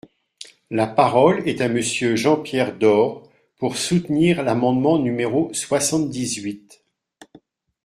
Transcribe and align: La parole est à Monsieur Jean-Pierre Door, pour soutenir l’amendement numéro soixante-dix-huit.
La 0.71 0.87
parole 0.87 1.47
est 1.47 1.61
à 1.61 1.69
Monsieur 1.69 2.15
Jean-Pierre 2.15 2.75
Door, 2.75 3.29
pour 3.59 3.77
soutenir 3.77 4.41
l’amendement 4.41 4.97
numéro 4.97 5.53
soixante-dix-huit. 5.53 6.83